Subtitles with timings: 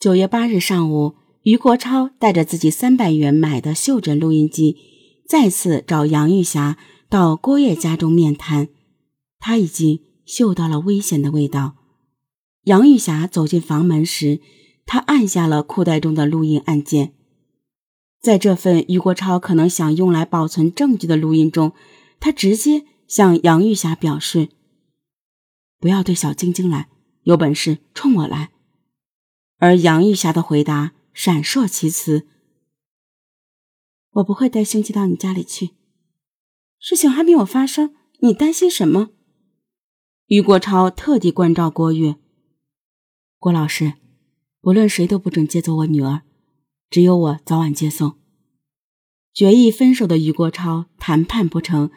[0.00, 4.76] 九月八日上午，于国超带着自己三百元买的袖珍录音机，
[5.26, 8.68] 再次找杨玉霞到郭叶家中面谈。
[9.40, 11.74] 他已经嗅到了危险的味道。
[12.62, 14.40] 杨玉霞走进房门时，
[14.86, 17.14] 他按下了裤袋中的录音按键。
[18.22, 21.72] 在这份于国超可能想用来保存证据的录音中，
[22.20, 24.50] 他直接向杨玉霞表示
[25.80, 26.88] ：“不要对小晶晶来，
[27.24, 28.50] 有本事冲我来。”
[29.58, 32.26] 而杨玉霞的回答闪烁其词
[34.12, 35.70] ：“我不会带凶器到你家里去，
[36.78, 39.10] 事情还没有发生，你担心什么？”
[40.26, 42.16] 于国超特地关照郭月
[43.38, 43.94] ：“郭老师，
[44.60, 46.22] 无论谁都不准接走我女儿，
[46.88, 48.16] 只有我早晚接送。”
[49.34, 51.90] 决意分手的于国超谈判不成，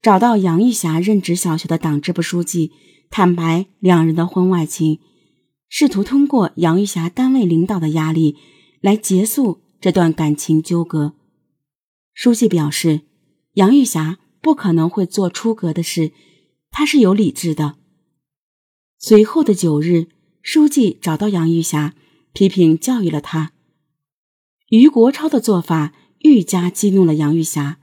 [0.00, 2.72] 找到杨玉霞任职小学的党支部书记，
[3.10, 5.00] 坦白两人的婚外情。
[5.72, 8.36] 试图通过杨玉霞单位领导的压力
[8.80, 11.14] 来结束这段感情纠葛。
[12.12, 13.02] 书记表示，
[13.54, 16.10] 杨玉霞不可能会做出格的事，
[16.72, 17.76] 她是有理智的。
[18.98, 20.08] 随后的九日，
[20.42, 21.94] 书记找到杨玉霞，
[22.32, 23.52] 批评教育了她。
[24.70, 27.78] 于国超的做法愈加激怒了杨玉霞，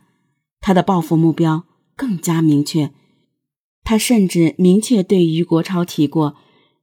[0.59, 1.63] 他的报复目标
[1.95, 2.91] 更加明确。
[3.85, 6.35] 他甚至明确对于国超提过。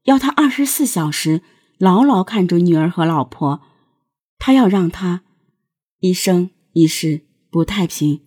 [0.04, 1.42] 要他二十四小时
[1.78, 3.60] 牢牢看住女儿和老婆，
[4.38, 5.22] 他要让他
[6.00, 8.20] 一生一世不太平。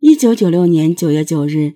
[0.00, 1.74] 一九九六年九月九日，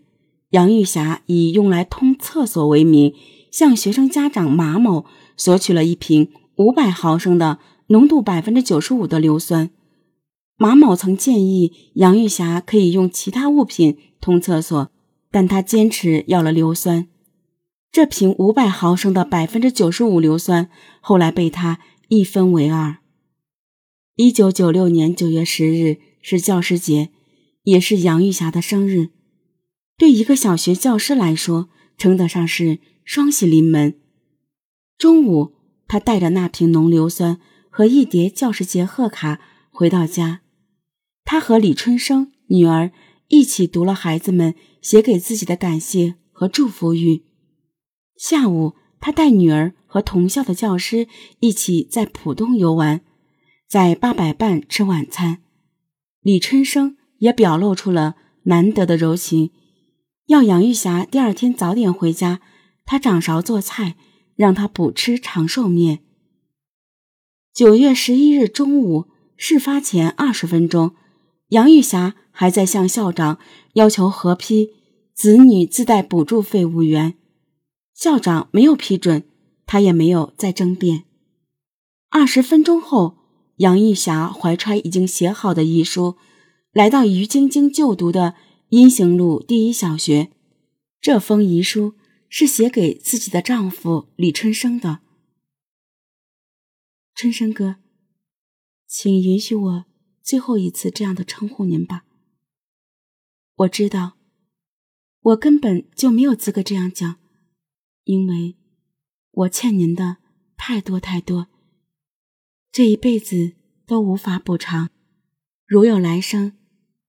[0.51, 3.15] 杨玉霞以用来通厕所为名，
[3.51, 5.05] 向学生家长马某
[5.37, 7.59] 索取了一瓶五百毫升的
[7.89, 9.71] 浓度百分之九十五的硫酸。
[10.57, 14.91] 马某曾建议杨玉霞可以用其他物品通厕所，
[15.31, 17.09] 但他坚持要了硫酸。
[17.91, 22.99] 这瓶五百毫升的百分之九十五硫酸，后来被他一分为二。
[24.17, 27.11] 一九九六年九月十日是教师节，
[27.63, 29.11] 也是杨玉霞的生日。
[29.97, 33.99] 对一个小学教师来说，称得上是双喜临门。
[34.97, 35.55] 中午，
[35.87, 40.43] 他带着那瓶浓硫酸和一叠教师节贺卡回到家，
[41.25, 42.93] 他和李春生女儿
[43.29, 47.25] 一起读了孩子们写给自己的感谢和祝福语。
[48.19, 51.07] 下午，他带女儿和同校的教师
[51.39, 53.01] 一起在浦东游玩，
[53.69, 55.39] 在八佰伴吃晚餐。
[56.21, 59.53] 李春生也表露出了难得的柔情，
[60.27, 62.41] 要杨玉霞第二天早点回家，
[62.85, 63.95] 他掌勺做菜，
[64.35, 66.01] 让她补吃长寿面。
[67.55, 69.07] 九月十一日中午，
[69.37, 70.97] 事发前二十分钟，
[71.51, 73.39] 杨玉霞还在向校长
[73.75, 74.71] 要求核批
[75.15, 77.15] 子女自带补助费五元。
[77.99, 79.29] 校长没有批准，
[79.67, 81.03] 他也没有再争辩。
[82.11, 83.19] 二十分钟后，
[83.57, 86.17] 杨玉霞怀揣已经写好的遗书，
[86.71, 88.37] 来到于晶晶就读的
[88.69, 90.31] 阴行路第一小学。
[91.01, 91.95] 这封遗书
[92.29, 95.01] 是写给自己的丈夫李春生的。
[97.17, 97.79] 春生哥，
[98.87, 99.85] 请允许我
[100.23, 102.05] 最后一次这样的称呼您吧。
[103.57, 104.13] 我知道，
[105.21, 107.17] 我根本就没有资格这样讲。
[108.09, 108.57] 因为
[109.33, 110.17] 我欠您的
[110.57, 111.49] 太多太多，
[112.73, 113.55] 这一辈子
[113.85, 114.89] 都无法补偿。
[115.67, 116.57] 如有来生，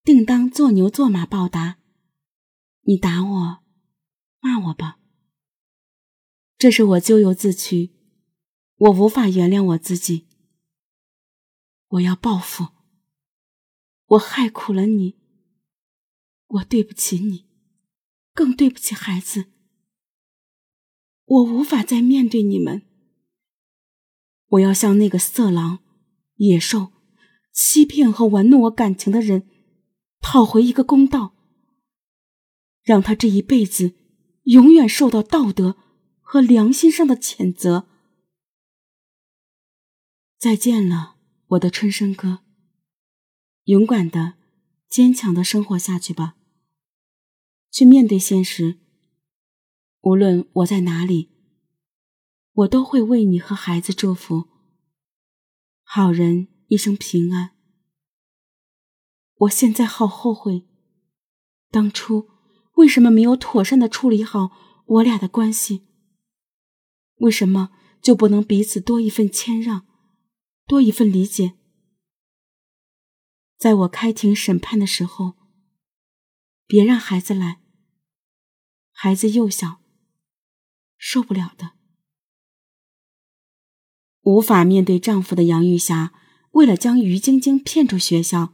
[0.04, 1.80] 定当做牛做马报答。
[2.82, 3.64] 你打我，
[4.42, 5.00] 骂我吧。
[6.58, 7.94] 这是我咎由自取，
[8.76, 10.28] 我无法原谅我自己。
[11.88, 12.68] 我要报复。
[14.08, 15.18] 我害苦了你，
[16.48, 17.48] 我对不起你，
[18.34, 19.54] 更对不起孩子。
[21.30, 22.82] 我无法再面对你们。
[24.48, 25.80] 我要向那个色狼、
[26.38, 26.92] 野兽、
[27.54, 29.48] 欺骗和玩弄我感情的人
[30.20, 31.36] 讨回一个公道，
[32.82, 33.94] 让他这一辈子
[34.46, 35.78] 永远受到道德
[36.20, 37.88] 和良心上的谴责。
[40.40, 41.18] 再见了，
[41.50, 42.40] 我的春生哥。
[43.66, 44.34] 勇敢的、
[44.88, 46.38] 坚强的生活下去吧，
[47.70, 48.80] 去面对现实。
[50.02, 51.30] 无论我在哪里，
[52.54, 54.48] 我都会为你和孩子祝福。
[55.84, 57.52] 好人一生平安。
[59.36, 60.66] 我现在好后悔，
[61.70, 62.30] 当初
[62.76, 64.52] 为什么没有妥善的处理好
[64.86, 65.86] 我俩的关系？
[67.16, 69.86] 为什么就不能彼此多一份谦让，
[70.66, 71.56] 多一份理解？
[73.58, 75.34] 在我开庭审判的时候，
[76.66, 77.62] 别让孩子来，
[78.94, 79.82] 孩子幼小。
[81.00, 81.72] 受不了的。
[84.22, 86.14] 无法面对丈夫的杨玉霞，
[86.52, 88.54] 为了将于晶晶骗出学校，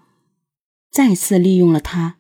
[0.90, 2.20] 再次利用了她。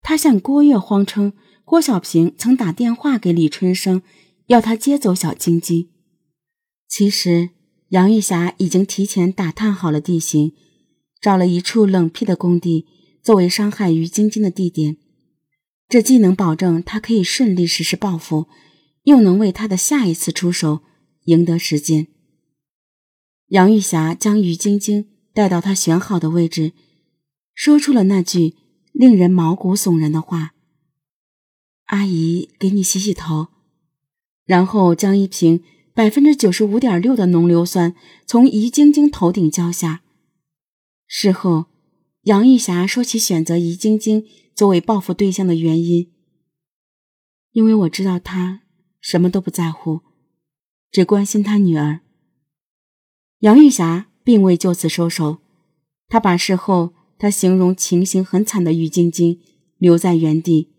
[0.00, 1.34] 她向郭月谎称
[1.64, 4.02] 郭小平曾打电话给李春生，
[4.46, 5.90] 要他接走小晶晶。
[6.88, 7.50] 其实
[7.90, 10.54] 杨玉霞已经提前打探好了地形，
[11.20, 12.86] 找了一处冷僻的工地
[13.22, 14.96] 作为伤害于晶晶的地点。
[15.88, 18.48] 这既能保证她可以顺利实施报复，
[19.08, 20.82] 又能为他的下一次出手
[21.24, 22.08] 赢得时间。
[23.46, 26.74] 杨玉霞将于晶晶带到她选好的位置，
[27.54, 28.54] 说出了那句
[28.92, 30.52] 令人毛骨悚然的话
[31.88, 33.48] ：“阿姨，给你洗洗头。”
[34.44, 35.62] 然后将一瓶
[35.94, 37.94] 百分之九十五点六的浓硫酸
[38.26, 40.02] 从于晶晶头顶浇下。
[41.06, 41.66] 事后，
[42.24, 46.12] 杨玉霞说起选择于晶晶作为报复对象的原因
[47.52, 48.64] ：“因为我知道她
[49.08, 50.02] 什么都不在乎，
[50.90, 52.00] 只关心他女儿。”
[53.40, 55.38] 杨玉霞并未就此收手，
[56.08, 59.40] 她把事后她形容情形很惨的于晶晶
[59.78, 60.74] 留在原地，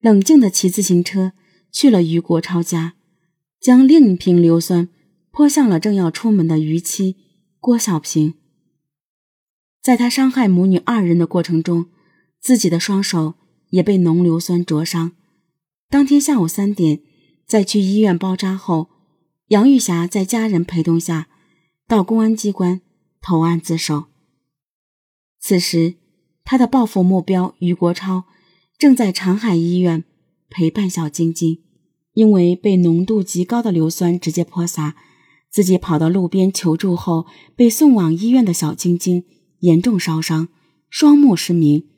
[0.00, 1.32] 冷静地骑自行车
[1.72, 2.96] 去了于国超家，
[3.58, 4.90] 将另一瓶硫酸
[5.30, 7.16] 泼向了正要出门的于妻
[7.58, 8.34] 郭小平。
[9.80, 11.86] 在他伤害母女二人的过程中，
[12.42, 13.36] 自己的双手
[13.70, 15.12] 也被浓硫酸灼伤。
[15.88, 17.00] 当天下午三点，
[17.46, 18.88] 在去医院包扎后，
[19.48, 21.28] 杨玉霞在家人陪同下。
[21.86, 22.80] 到公安机关
[23.20, 24.04] 投案自首。
[25.38, 25.96] 此时，
[26.42, 28.24] 他的报复目标于国超
[28.78, 30.04] 正在长海医院
[30.48, 31.60] 陪伴小晶晶。
[32.14, 34.94] 因为被浓度极高的硫酸直接泼洒，
[35.50, 37.26] 自己跑到路边求助后，
[37.56, 39.24] 被送往医院的小晶晶
[39.58, 40.48] 严重烧伤，
[40.88, 41.88] 双目失明。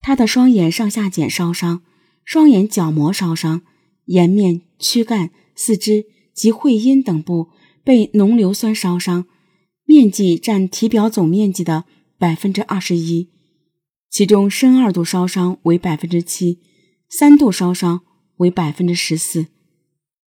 [0.00, 1.82] 他的双眼上下睑烧伤，
[2.24, 3.62] 双眼角膜烧伤，
[4.06, 7.50] 颜面、躯干、四肢及会阴等部。
[7.84, 9.26] 被浓硫酸烧伤，
[9.84, 11.84] 面积占体表总面积的
[12.18, 13.30] 百分之二十一，
[14.10, 16.58] 其中深二度烧伤为百分之七，
[17.08, 18.00] 三度烧伤
[18.38, 19.46] 为百分之十四。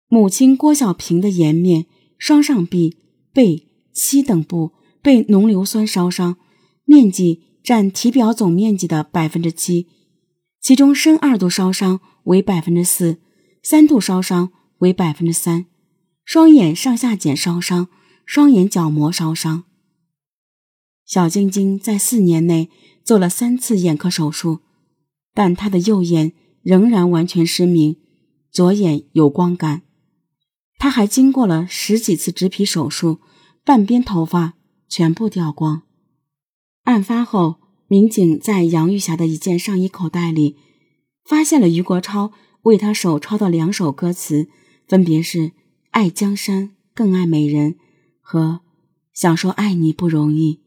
[0.10, 1.86] 母亲郭小平的颜面、
[2.18, 2.98] 双上臂、
[3.32, 6.36] 背、膝等部被浓硫酸烧伤，
[6.84, 9.88] 面积占体表总面积的百分之七，
[10.60, 13.22] 其中深二度烧伤为百分之四，
[13.70, 15.66] 三度烧伤为百分之三。
[16.24, 17.90] 双眼上下睑烧伤，
[18.26, 19.66] 双眼角膜烧伤。
[21.06, 22.70] 小晶晶在四年内
[23.04, 24.62] 做了三次眼科手术，
[25.34, 26.32] 但她的右眼
[26.62, 27.98] 仍然完全失明，
[28.50, 29.82] 左眼有光感。
[30.78, 33.20] 她还经过了十几次植皮手术，
[33.66, 34.54] 半边头发
[34.88, 35.82] 全部掉光。
[36.84, 37.58] 案发后，
[37.90, 40.56] 民警在杨玉霞的一件上衣口袋里
[41.26, 42.32] 发现了余国超
[42.68, 44.48] 为他手抄的两首歌词，
[44.88, 45.52] 分别是。
[45.92, 47.76] 爱江山更爱美人，
[48.22, 48.60] 和
[49.14, 50.60] 想说爱你不容易。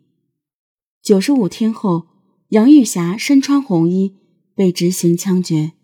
[1.01, 2.09] 九十五天后，
[2.49, 4.17] 杨玉霞身穿红衣
[4.57, 5.75] 被执行枪决。